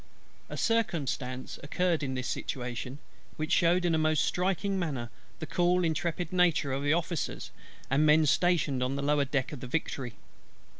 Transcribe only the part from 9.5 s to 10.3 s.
of the Victory.